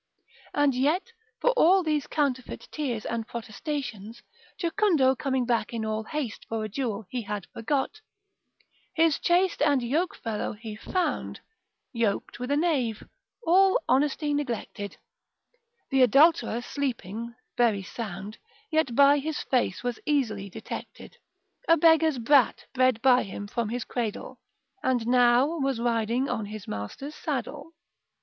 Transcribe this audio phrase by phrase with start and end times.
[0.55, 4.23] And yet for all these counterfeit tears and protestations,
[4.59, 8.01] Jocundo coming back in all haste for a jewel he had forgot,
[8.95, 11.41] His chaste and yoke fellow he found
[11.93, 13.03] Yok'd with a knave,
[13.45, 14.97] all honesty neglected,
[15.91, 18.39] The adulterer sleeping very sound,
[18.71, 21.17] Yet by his face was easily detected:
[21.67, 24.39] A beggar's brat bred by him from his cradle.,
[24.81, 27.73] And now was riding on his master's saddle.